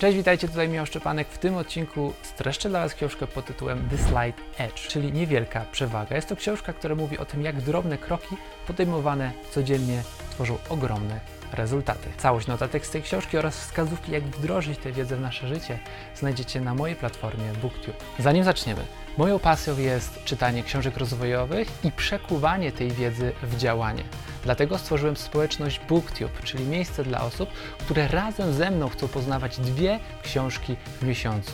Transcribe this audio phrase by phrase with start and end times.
[0.00, 1.28] Cześć, witajcie, tutaj Michał Szczepanek.
[1.28, 6.16] W tym odcinku streszczę dla Was książkę pod tytułem The Slight Edge, czyli Niewielka Przewaga.
[6.16, 8.36] Jest to książka, która mówi o tym, jak drobne kroki
[8.66, 10.02] podejmowane codziennie
[10.40, 11.20] tworzą ogromne
[11.52, 12.08] rezultaty.
[12.16, 15.78] Całość notatek z tej książki oraz wskazówki, jak wdrożyć tę wiedzę w nasze życie,
[16.16, 18.04] znajdziecie na mojej platformie BookTube.
[18.18, 18.84] Zanim zaczniemy,
[19.18, 24.04] moją pasją jest czytanie książek rozwojowych i przekuwanie tej wiedzy w działanie.
[24.44, 30.00] Dlatego stworzyłem społeczność BookTube, czyli miejsce dla osób, które razem ze mną chcą poznawać dwie
[30.22, 31.52] książki w miesiącu.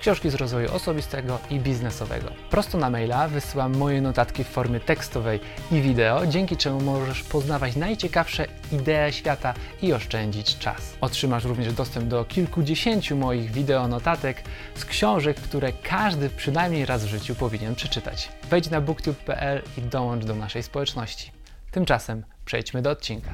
[0.00, 2.28] Książki z rozwoju osobistego i biznesowego.
[2.50, 5.40] Prosto na maila wysyłam moje notatki w formie tekstowej
[5.72, 10.96] i wideo, dzięki czemu możesz poznawać najciekawsze idee świata i oszczędzić czas.
[11.00, 14.42] Otrzymasz również dostęp do kilkudziesięciu moich wideo notatek
[14.74, 18.28] z książek, które każdy przynajmniej raz w życiu powinien przeczytać.
[18.50, 21.32] Wejdź na booktube.pl i dołącz do naszej społeczności.
[21.70, 23.30] Tymczasem przejdźmy do odcinka.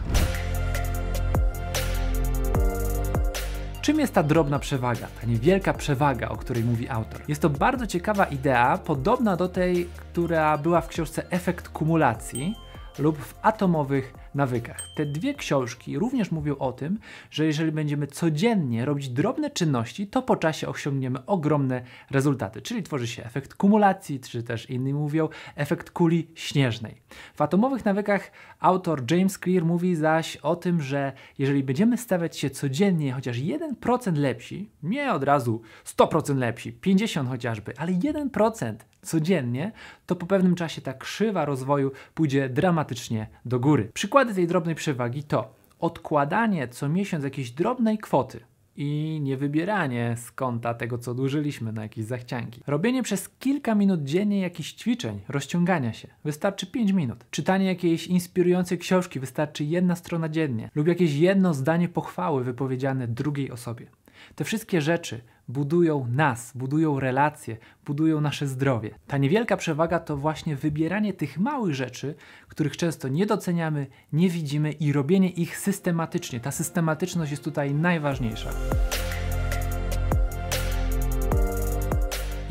[3.85, 7.21] Czym jest ta drobna przewaga, ta niewielka przewaga, o której mówi autor?
[7.29, 12.55] Jest to bardzo ciekawa idea, podobna do tej, która była w książce Efekt kumulacji
[12.99, 14.89] lub w atomowych nawykach.
[14.95, 16.99] Te dwie książki również mówią o tym,
[17.31, 23.07] że jeżeli będziemy codziennie robić drobne czynności, to po czasie osiągniemy ogromne rezultaty, czyli tworzy
[23.07, 27.03] się efekt kumulacji, czy też inni mówią efekt kuli śnieżnej.
[27.35, 32.51] W atomowych nawykach autor James Clear mówi zaś o tym, że jeżeli będziemy stawiać się
[32.51, 38.75] codziennie chociaż 1% lepsi, nie od razu 100% lepsi, 50 chociażby, ale 1%
[39.05, 39.73] codziennie,
[40.07, 43.91] to po pewnym czasie ta krzywa rozwoju pójdzie dramatycznie do góry.
[43.95, 48.41] Przykłady tej drobnej przewagi to odkładanie co miesiąc jakiejś drobnej kwoty
[48.77, 52.61] i nie wybieranie z konta tego, co dłużyliśmy na jakieś zachcianki.
[52.67, 56.09] Robienie przez kilka minut dziennie jakichś ćwiczeń, rozciągania się.
[56.25, 57.25] Wystarczy 5 minut.
[57.31, 63.51] Czytanie jakiejś inspirującej książki wystarczy jedna strona dziennie lub jakieś jedno zdanie pochwały wypowiedziane drugiej
[63.51, 63.87] osobie.
[64.35, 67.57] Te wszystkie rzeczy budują nas, budują relacje,
[67.87, 68.91] budują nasze zdrowie.
[69.07, 72.15] Ta niewielka przewaga to właśnie wybieranie tych małych rzeczy,
[72.49, 76.41] których często nie doceniamy, nie widzimy i robienie ich systematycznie.
[76.41, 78.51] Ta systematyczność jest tutaj najważniejsza.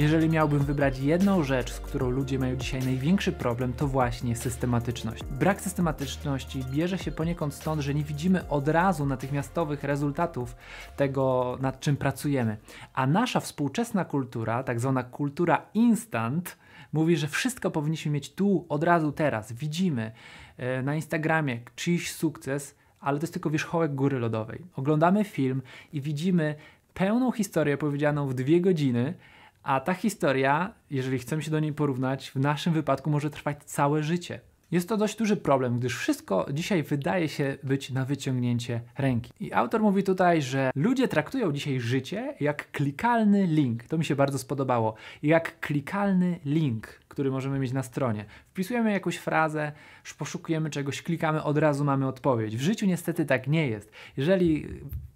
[0.04, 5.24] Jeżeli miałbym wybrać jedną rzecz, z którą ludzie mają dzisiaj największy problem, to właśnie systematyczność.
[5.24, 10.56] Brak systematyczności bierze się poniekąd stąd, że nie widzimy od razu natychmiastowych rezultatów
[10.96, 12.58] tego, nad czym pracujemy.
[12.94, 16.58] A nasza współczesna kultura, tak zwana kultura instant,
[16.94, 19.54] mówi, że wszystko powinniśmy mieć tu, od razu, teraz.
[19.54, 20.12] Widzimy
[20.58, 24.66] e, na Instagramie czyjś sukces, ale to jest tylko wierzchołek góry lodowej.
[24.76, 25.62] Oglądamy film
[25.94, 26.56] i widzimy
[26.94, 29.14] pełną historię powiedzianą w dwie godziny,
[29.64, 34.04] a ta historia, jeżeli chcemy się do niej porównać, w naszym wypadku może trwać całe
[34.04, 34.40] życie.
[34.74, 39.32] Jest to dość duży problem, gdyż wszystko dzisiaj wydaje się być na wyciągnięcie ręki.
[39.40, 43.84] I autor mówi tutaj, że ludzie traktują dzisiaj życie jak klikalny link.
[43.84, 44.96] To mi się bardzo spodobało.
[45.24, 48.26] Jak klikalny link, który możemy mieć na stronie.
[48.48, 49.72] Wpisujemy jakąś frazę,
[50.18, 52.58] poszukujemy czegoś, klikamy, od razu mamy odpowiedź.
[52.58, 53.92] W życiu niestety tak nie jest.
[54.18, 54.68] Jeżeli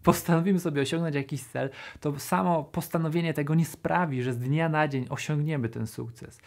[0.03, 1.69] postanowimy sobie osiągnąć jakiś cel,
[1.99, 6.39] to samo postanowienie tego nie sprawi, że z dnia na dzień osiągniemy ten sukces.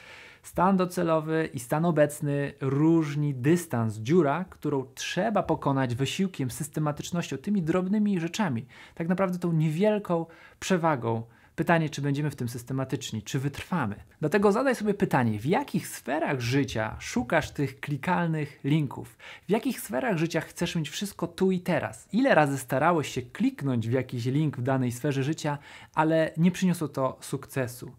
[0.42, 8.20] Stan docelowy i stan obecny różni dystans, dziura, którą trzeba pokonać wysiłkiem, systematycznością, tymi drobnymi
[8.20, 8.66] rzeczami.
[8.94, 10.26] Tak naprawdę tą niewielką
[10.60, 11.22] przewagą.
[11.56, 13.94] Pytanie, czy będziemy w tym systematyczni, czy wytrwamy.
[14.20, 19.16] Dlatego zadaj sobie pytanie, w jakich sferach życia szukasz tych klikalnych linków?
[19.48, 22.08] W jakich sferach życia chcesz mieć wszystko tu i teraz?
[22.12, 25.58] Ile razy starałeś się kliknąć w jakiś link w danej sferze życia,
[25.94, 27.92] ale nie przyniosło to sukcesu?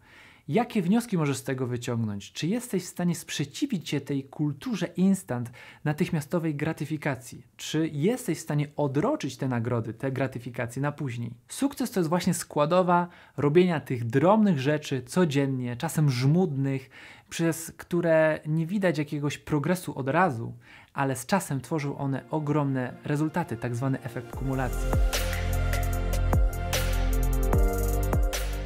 [0.51, 2.31] Jakie wnioski możesz z tego wyciągnąć?
[2.31, 5.51] Czy jesteś w stanie sprzeciwić się tej kulturze instant,
[5.83, 7.43] natychmiastowej gratyfikacji?
[7.57, 11.33] Czy jesteś w stanie odroczyć te nagrody, te gratyfikacje na później?
[11.47, 13.07] Sukces to jest właśnie składowa
[13.37, 16.89] robienia tych drobnych rzeczy codziennie, czasem żmudnych,
[17.29, 20.53] przez które nie widać jakiegoś progresu od razu,
[20.93, 24.87] ale z czasem tworzą one ogromne rezultaty, tak zwany efekt kumulacji.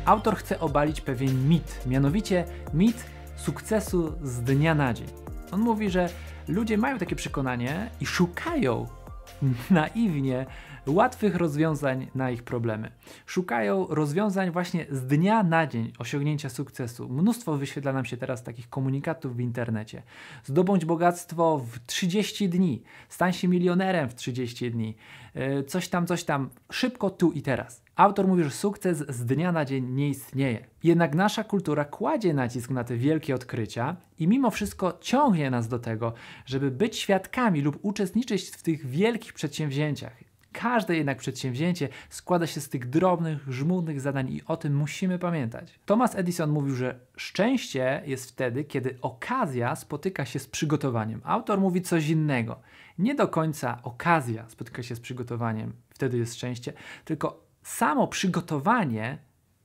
[0.06, 3.06] Autor chce obalić pewien mit, mianowicie mit
[3.36, 5.08] sukcesu z dnia na dzień.
[5.52, 6.10] On mówi, że
[6.48, 8.88] ludzie mają takie przekonanie i szukają
[9.70, 10.46] naiwnie
[10.88, 12.92] łatwych rozwiązań na ich problemy.
[13.26, 17.10] Szukają rozwiązań właśnie z dnia na dzień osiągnięcia sukcesu.
[17.10, 20.04] Mnóstwo wyświetla nam się teraz takich komunikatów w internecie.
[20.44, 24.96] Zdobądź bogactwo w 30 dni, stań się milionerem w 30 dni,
[25.34, 27.85] e, coś tam, coś tam, szybko tu i teraz.
[27.96, 30.66] Autor mówi, że sukces z dnia na dzień nie istnieje.
[30.84, 35.80] Jednak nasza kultura kładzie nacisk na te wielkie odkrycia i mimo wszystko ciągnie nas do
[35.80, 36.14] tego,
[36.46, 40.14] żeby być świadkami lub uczestniczyć w tych wielkich przedsięwzięciach.
[40.52, 45.80] Każde jednak przedsięwzięcie składa się z tych drobnych, żmudnych zadań i o tym musimy pamiętać.
[45.86, 51.22] Thomas Edison mówił, że szczęście jest wtedy, kiedy okazja spotyka się z przygotowaniem.
[51.24, 52.60] Autor mówi coś innego.
[53.00, 56.74] Nie do końca okazja spotyka się z przygotowaniem, wtedy jest szczęście,
[57.06, 59.18] tylko samo przygotowanie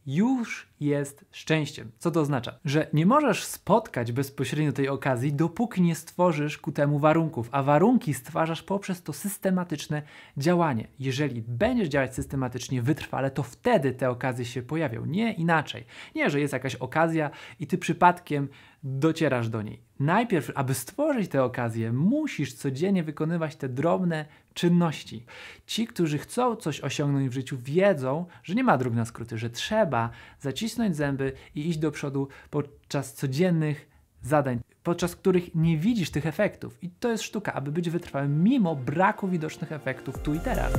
[0.07, 1.93] już jest szczęściem.
[1.99, 2.59] Co to oznacza?
[2.65, 8.15] Że nie możesz spotkać bezpośrednio tej okazji, dopóki nie stworzysz ku temu warunków, a warunki
[8.15, 10.03] stwarzasz poprzez to systematyczne
[10.37, 10.89] działanie.
[10.99, 15.85] Jeżeli będziesz działać systematycznie, wytrwale, to wtedy te okazje się pojawią, nie inaczej.
[16.15, 17.31] Nie, że jest jakaś okazja
[17.61, 18.49] i ty przypadkiem
[18.83, 19.81] docierasz do niej.
[20.01, 24.25] Najpierw, aby stworzyć tę okazję, musisz codziennie wykonywać te drobne
[24.55, 25.25] czynności.
[25.67, 29.51] Ci, którzy chcą coś osiągnąć w życiu, wiedzą, że nie ma dróg na skróty, że
[29.51, 30.11] trzeba
[30.41, 33.89] zacisnąć zęby i iść do przodu podczas codziennych
[34.23, 36.85] zadań, podczas których nie widzisz tych efektów.
[36.85, 40.73] I to jest sztuka, aby być wytrwałym mimo braku widocznych efektów tu i teraz.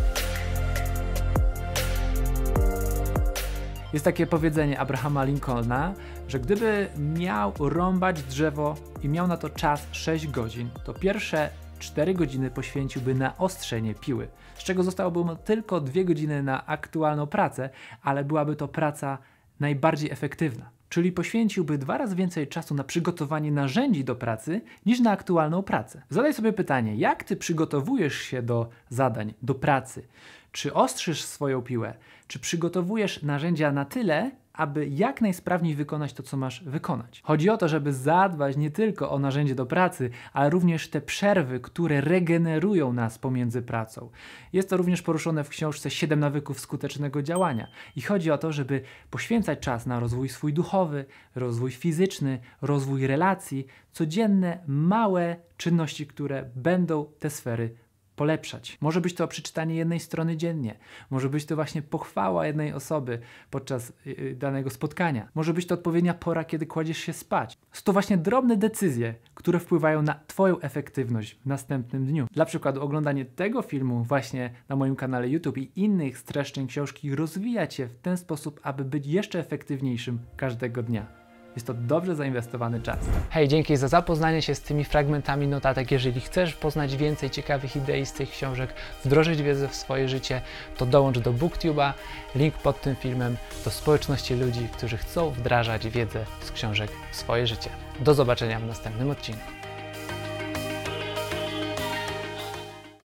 [3.93, 5.93] Jest takie powiedzenie Abrahama Lincolna,
[6.27, 11.49] że gdyby miał rąbać drzewo i miał na to czas 6 godzin, to pierwsze
[11.79, 17.27] 4 godziny poświęciłby na ostrzenie piły, z czego zostałoby mu tylko 2 godziny na aktualną
[17.27, 17.69] pracę,
[18.01, 19.17] ale byłaby to praca
[19.59, 20.69] najbardziej efektywna.
[20.89, 26.01] Czyli poświęciłby dwa razy więcej czasu na przygotowanie narzędzi do pracy niż na aktualną pracę.
[26.09, 30.07] Zadaj sobie pytanie, jak ty przygotowujesz się do zadań, do pracy?
[30.51, 31.93] Czy ostrzysz swoją piłę?
[32.27, 37.21] Czy przygotowujesz narzędzia na tyle, aby jak najsprawniej wykonać to, co masz wykonać.
[37.25, 41.59] Chodzi o to, żeby zadbać nie tylko o narzędzie do pracy, ale również te przerwy,
[41.59, 44.09] które regenerują nas pomiędzy pracą.
[44.53, 47.67] Jest to również poruszone w książce 7 nawyków skutecznego działania.
[47.95, 51.05] I chodzi o to, żeby poświęcać czas na rozwój swój duchowy,
[51.35, 57.75] rozwój fizyczny, rozwój relacji, codzienne, małe czynności, które będą te sfery
[58.21, 58.77] polepszać.
[58.81, 60.75] Może być to przeczytanie jednej strony dziennie,
[61.09, 63.19] może być to właśnie pochwała jednej osoby
[63.51, 67.57] podczas y, y, danego spotkania, może być to odpowiednia pora, kiedy kładziesz się spać.
[67.71, 72.27] Są to właśnie drobne decyzje, które wpływają na Twoją efektywność w następnym dniu.
[72.31, 77.67] Dla przykładu, oglądanie tego filmu właśnie na moim kanale YouTube i innych streszczeń książki rozwija
[77.67, 81.20] Cię w ten sposób, aby być jeszcze efektywniejszym każdego dnia.
[81.55, 82.99] Jest to dobrze zainwestowany czas.
[83.29, 85.91] Hej, dzięki za zapoznanie się z tymi fragmentami notatek.
[85.91, 88.73] Jeżeli chcesz poznać więcej ciekawych idei z tych książek,
[89.05, 90.41] wdrożyć wiedzę w swoje życie,
[90.77, 91.93] to dołącz do BookTube'a.
[92.35, 97.47] Link pod tym filmem do społeczności ludzi, którzy chcą wdrażać wiedzę z książek w swoje
[97.47, 97.69] życie.
[97.99, 99.60] Do zobaczenia w następnym odcinku.